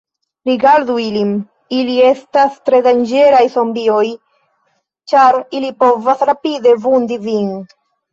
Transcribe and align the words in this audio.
Rigardu 0.49 0.93
ilin, 1.01 1.33
ili 1.79 1.97
estas 2.11 2.55
tre 2.69 2.79
danĝeraj 2.87 3.41
zombioj, 3.55 4.07
ĉar 5.13 5.37
ili 5.59 5.69
povas 5.85 6.25
rapide 6.31 6.75
vundi 6.87 7.19
vin. 7.27 7.53